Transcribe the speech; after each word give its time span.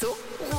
réverso 0.00 0.16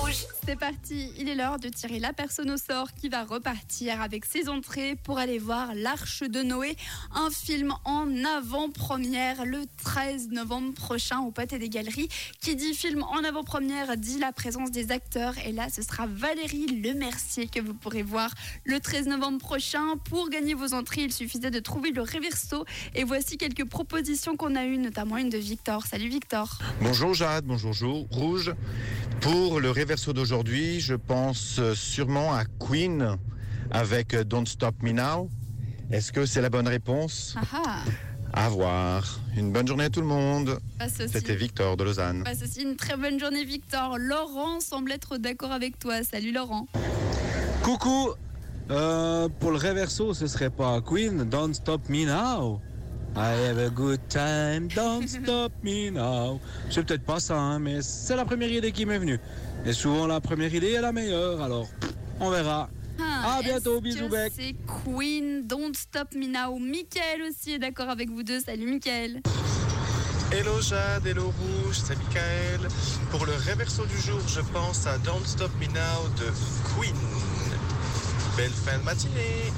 rouge. 0.09 0.25
C'est 0.45 0.55
parti, 0.55 1.11
il 1.19 1.29
est 1.29 1.35
l'heure 1.35 1.59
de 1.59 1.69
tirer 1.69 1.99
la 1.99 2.11
personne 2.11 2.49
au 2.49 2.57
sort 2.57 2.91
qui 2.93 3.07
va 3.09 3.23
repartir 3.23 4.01
avec 4.01 4.25
ses 4.25 4.49
entrées 4.49 4.95
pour 5.03 5.19
aller 5.19 5.37
voir 5.37 5.73
L'Arche 5.75 6.23
de 6.23 6.41
Noé, 6.41 6.75
un 7.13 7.29
film 7.29 7.73
en 7.85 8.07
avant-première 8.25 9.45
le 9.45 9.61
13 9.83 10.29
novembre 10.29 10.73
prochain 10.73 11.19
au 11.19 11.29
Pâté 11.31 11.59
des 11.59 11.69
Galeries. 11.69 12.09
Qui 12.41 12.55
dit 12.55 12.73
film 12.73 13.03
en 13.03 13.23
avant-première 13.23 13.95
dit 13.97 14.17
la 14.19 14.31
présence 14.31 14.71
des 14.71 14.91
acteurs 14.91 15.35
et 15.45 15.51
là 15.51 15.67
ce 15.69 15.83
sera 15.83 16.07
Valérie 16.07 16.81
Lemercier 16.81 17.47
que 17.47 17.59
vous 17.59 17.75
pourrez 17.75 18.01
voir 18.03 18.33
le 18.65 18.79
13 18.79 19.07
novembre 19.07 19.37
prochain. 19.37 19.97
Pour 20.05 20.29
gagner 20.29 20.55
vos 20.55 20.73
entrées, 20.73 21.03
il 21.03 21.13
suffisait 21.13 21.51
de 21.51 21.59
trouver 21.59 21.91
le 21.91 22.01
réverso 22.01 22.65
et 22.95 23.03
voici 23.03 23.37
quelques 23.37 23.65
propositions 23.65 24.35
qu'on 24.35 24.55
a 24.55 24.65
eues, 24.65 24.77
notamment 24.77 25.17
une 25.17 25.29
de 25.29 25.37
Victor. 25.37 25.85
Salut 25.85 26.09
Victor. 26.09 26.57
Bonjour 26.81 27.13
Jade, 27.13 27.45
bonjour 27.45 27.73
Jo- 27.73 28.07
Rouge. 28.09 28.53
Pour 29.21 29.59
le 29.59 29.69
réverso 29.69 29.98
d'aujourd'hui, 30.07 30.79
je 30.79 30.93
pense 30.95 31.59
sûrement 31.73 32.33
à 32.33 32.45
Queen 32.45 33.17
avec 33.71 34.15
Don't 34.15 34.45
Stop 34.47 34.75
Me 34.81 34.91
Now. 34.91 35.29
Est-ce 35.91 36.11
que 36.11 36.25
c'est 36.25 36.41
la 36.41 36.49
bonne 36.49 36.67
réponse? 36.67 37.35
Ah 37.37 37.61
ah, 37.65 37.83
À 38.45 38.49
voir. 38.49 39.19
Une 39.35 39.51
bonne 39.51 39.67
journée 39.67 39.85
à 39.85 39.89
tout 39.89 40.01
le 40.01 40.07
monde. 40.07 40.59
C'était 40.87 41.35
Victor 41.35 41.75
de 41.77 41.83
Lausanne. 41.83 42.23
Passe 42.23 42.43
aussi 42.43 42.61
une 42.63 42.75
très 42.75 42.95
bonne 42.97 43.19
journée 43.19 43.43
Victor. 43.43 43.97
Laurent 43.97 44.59
semble 44.59 44.91
être 44.91 45.17
d'accord 45.17 45.51
avec 45.51 45.77
toi. 45.79 46.03
Salut 46.03 46.31
Laurent. 46.31 46.67
Coucou 47.63 48.09
Euh, 48.71 49.27
Pour 49.39 49.51
le 49.51 49.57
réverso, 49.57 50.13
ce 50.13 50.27
serait 50.27 50.51
pas 50.51 50.79
Queen, 50.81 51.23
Don't 51.29 51.53
Stop 51.53 51.89
Me 51.89 52.05
Now. 52.05 52.61
I 53.15 53.33
have 53.49 53.57
a 53.57 53.69
good 53.69 53.99
time, 54.09 54.67
don't 54.69 55.07
stop 55.07 55.51
me 55.63 55.89
now. 55.89 56.39
C'est 56.69 56.85
peut-être 56.85 57.03
pas 57.03 57.19
ça, 57.19 57.37
hein, 57.37 57.59
mais 57.59 57.81
c'est 57.81 58.15
la 58.15 58.23
première 58.25 58.49
idée 58.51 58.71
qui 58.71 58.85
m'est 58.85 58.99
venue. 58.99 59.19
Et 59.65 59.73
souvent, 59.73 60.07
la 60.07 60.21
première 60.21 60.53
idée 60.53 60.71
est 60.73 60.81
la 60.81 60.91
meilleure, 60.91 61.41
alors 61.41 61.67
on 62.19 62.29
verra. 62.29 62.69
Ah, 63.01 63.37
À 63.37 63.41
bientôt, 63.41 63.79
bisous, 63.81 64.09
bec. 64.09 64.33
C'est 64.35 64.55
Queen, 64.85 65.45
Don't 65.47 65.73
Stop 65.73 66.13
Me 66.15 66.27
Now. 66.27 66.57
Michael 66.59 67.23
aussi 67.29 67.53
est 67.53 67.59
d'accord 67.59 67.89
avec 67.89 68.09
vous 68.09 68.23
deux. 68.23 68.39
Salut 68.41 68.67
Michael. 68.69 69.21
Hello 70.31 70.61
Jade, 70.61 71.07
hello 71.07 71.33
Rouge, 71.39 71.77
c'est 71.83 71.97
Michael. 71.97 72.67
Pour 73.09 73.25
le 73.25 73.33
réverso 73.33 73.85
du 73.85 73.97
jour, 73.99 74.19
je 74.27 74.41
pense 74.53 74.85
à 74.85 74.97
Don't 74.99 75.25
Stop 75.25 75.51
Me 75.59 75.65
Now 75.67 76.07
de 76.17 76.25
Queen. 76.75 76.95
Belle 78.37 78.51
fin 78.51 78.77
de 78.77 78.83
matinée. 78.83 79.51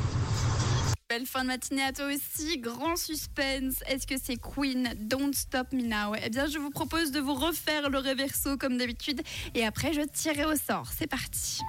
Belle 1.11 1.25
fin 1.25 1.41
de 1.41 1.47
matinée 1.47 1.83
à 1.83 1.91
toi 1.91 2.05
aussi. 2.05 2.57
Grand 2.57 2.95
suspense. 2.95 3.83
Est-ce 3.85 4.07
que 4.07 4.15
c'est 4.17 4.37
Queen, 4.37 4.93
Don't 4.97 5.33
Stop 5.33 5.73
Me 5.73 5.81
Now 5.81 6.15
Eh 6.23 6.29
bien, 6.29 6.47
je 6.47 6.57
vous 6.57 6.69
propose 6.69 7.11
de 7.11 7.19
vous 7.19 7.33
refaire 7.33 7.89
le 7.89 7.97
réverso 7.97 8.55
comme 8.55 8.77
d'habitude. 8.77 9.21
Et 9.53 9.65
après, 9.65 9.91
je 9.91 9.99
tirerai 10.03 10.45
au 10.45 10.55
sort. 10.55 10.87
C'est 10.97 11.07
parti. 11.07 11.59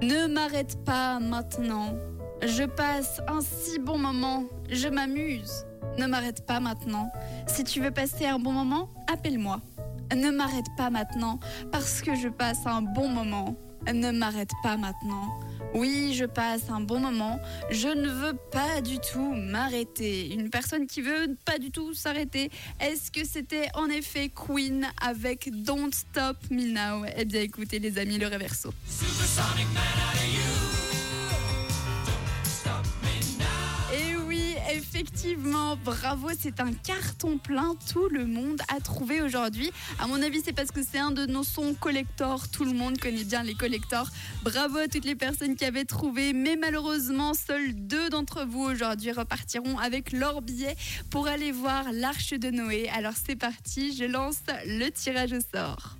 Ne 0.00 0.26
m'arrête 0.26 0.82
pas 0.86 1.20
maintenant. 1.20 1.94
Je 2.40 2.64
passe 2.64 3.20
un 3.28 3.42
si 3.42 3.78
bon 3.78 3.98
moment. 3.98 4.44
Je 4.70 4.88
m'amuse. 4.88 5.66
Ne 5.98 6.06
m'arrête 6.06 6.46
pas 6.46 6.60
maintenant. 6.60 7.12
Si 7.46 7.62
tu 7.62 7.82
veux 7.82 7.90
passer 7.90 8.24
un 8.24 8.38
bon 8.38 8.52
moment, 8.52 8.88
appelle-moi. 9.12 9.60
Ne 10.16 10.30
m'arrête 10.30 10.74
pas 10.78 10.88
maintenant 10.88 11.40
parce 11.70 12.00
que 12.00 12.14
je 12.14 12.28
passe 12.28 12.64
un 12.64 12.80
bon 12.80 13.10
moment. 13.10 13.54
Ne 13.92 14.12
m'arrête 14.12 14.52
pas 14.62 14.78
maintenant. 14.78 15.28
Oui, 15.74 16.14
je 16.14 16.24
passe 16.24 16.68
un 16.68 16.80
bon 16.80 17.00
moment. 17.00 17.40
Je 17.70 17.88
ne 17.88 18.08
veux 18.08 18.34
pas 18.50 18.80
du 18.80 18.98
tout 18.98 19.34
m'arrêter. 19.34 20.32
Une 20.32 20.50
personne 20.50 20.86
qui 20.86 21.00
veut 21.00 21.36
pas 21.44 21.58
du 21.58 21.70
tout 21.70 21.94
s'arrêter. 21.94 22.50
Est-ce 22.80 23.10
que 23.10 23.24
c'était 23.26 23.68
en 23.74 23.88
effet 23.88 24.30
Queen 24.30 24.86
avec 25.00 25.50
Don't 25.64 25.92
Stop 25.92 26.36
Me 26.50 26.72
Now? 26.72 27.06
Eh 27.16 27.24
bien 27.24 27.42
écoutez 27.42 27.78
les 27.78 27.98
amis, 27.98 28.18
le 28.18 28.26
réverso. 28.26 28.72
Et 29.58 30.71
effectivement, 34.82 35.76
bravo, 35.76 36.28
c'est 36.36 36.58
un 36.60 36.72
carton 36.72 37.38
plein. 37.38 37.74
Tout 37.92 38.08
le 38.08 38.26
monde 38.26 38.60
a 38.68 38.80
trouvé 38.80 39.22
aujourd'hui. 39.22 39.70
À 40.00 40.08
mon 40.08 40.20
avis, 40.20 40.42
c'est 40.44 40.52
parce 40.52 40.72
que 40.72 40.82
c'est 40.82 40.98
un 40.98 41.12
de 41.12 41.24
nos 41.24 41.44
sons 41.44 41.74
collector. 41.74 42.48
Tout 42.48 42.64
le 42.64 42.72
monde 42.72 42.98
connaît 42.98 43.24
bien 43.24 43.44
les 43.44 43.54
collectors. 43.54 44.08
Bravo 44.42 44.78
à 44.78 44.88
toutes 44.88 45.04
les 45.04 45.14
personnes 45.14 45.54
qui 45.54 45.64
avaient 45.64 45.84
trouvé. 45.84 46.32
Mais 46.32 46.56
malheureusement, 46.56 47.32
seuls 47.34 47.74
deux 47.74 48.10
d'entre 48.10 48.44
vous 48.44 48.62
aujourd'hui 48.62 49.12
repartiront 49.12 49.78
avec 49.78 50.12
leur 50.12 50.42
billet 50.42 50.76
pour 51.10 51.28
aller 51.28 51.52
voir 51.52 51.92
l'Arche 51.92 52.30
de 52.30 52.50
Noé. 52.50 52.88
Alors 52.88 53.14
c'est 53.14 53.36
parti, 53.36 53.96
je 53.96 54.04
lance 54.04 54.42
le 54.66 54.90
tirage 54.90 55.32
au 55.32 55.40
sort. 55.54 55.96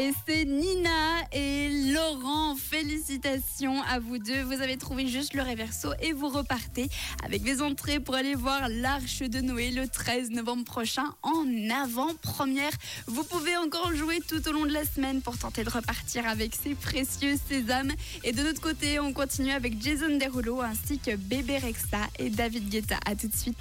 Et 0.00 0.12
c'est 0.26 0.46
Nina 0.46 1.26
et 1.30 1.92
Laurent. 1.92 2.56
Félicitations 2.56 3.82
à 3.82 3.98
vous 3.98 4.16
deux. 4.16 4.42
Vous 4.42 4.62
avez 4.62 4.78
trouvé 4.78 5.06
juste 5.06 5.34
le 5.34 5.42
réverso 5.42 5.92
et 6.00 6.14
vous 6.14 6.28
repartez 6.28 6.88
avec 7.22 7.42
des 7.42 7.60
entrées 7.60 8.00
pour 8.00 8.14
aller 8.14 8.34
voir 8.34 8.68
l'Arche 8.70 9.18
de 9.18 9.40
Noé 9.40 9.70
le 9.70 9.86
13 9.86 10.30
novembre 10.30 10.64
prochain 10.64 11.04
en 11.22 11.44
avant-première. 11.70 12.72
Vous 13.08 13.24
pouvez 13.24 13.56
encore 13.58 13.94
jouer 13.94 14.20
tout 14.26 14.48
au 14.48 14.52
long 14.52 14.64
de 14.64 14.72
la 14.72 14.86
semaine 14.86 15.20
pour 15.20 15.36
tenter 15.36 15.64
de 15.64 15.70
repartir 15.70 16.26
avec 16.26 16.54
ces 16.54 16.74
précieux 16.74 17.34
sésames. 17.48 17.92
Et 18.24 18.32
de 18.32 18.42
notre 18.42 18.62
côté, 18.62 18.98
on 19.00 19.12
continue 19.12 19.52
avec 19.52 19.82
Jason 19.82 20.16
Derulo 20.16 20.62
ainsi 20.62 20.98
que 20.98 21.14
Bébé 21.14 21.58
Rexa 21.58 22.08
et 22.18 22.30
David 22.30 22.70
Guetta. 22.70 22.98
À 23.04 23.14
tout 23.14 23.28
de 23.28 23.36
suite. 23.36 23.58